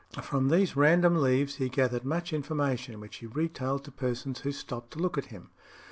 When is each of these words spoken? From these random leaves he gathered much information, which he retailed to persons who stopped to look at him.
From 0.23 0.49
these 0.49 0.75
random 0.75 1.21
leaves 1.21 1.57
he 1.57 1.69
gathered 1.69 2.03
much 2.03 2.33
information, 2.33 2.99
which 2.99 3.17
he 3.17 3.27
retailed 3.27 3.83
to 3.83 3.91
persons 3.91 4.39
who 4.39 4.51
stopped 4.51 4.93
to 4.93 4.99
look 4.99 5.15
at 5.15 5.25
him. 5.25 5.51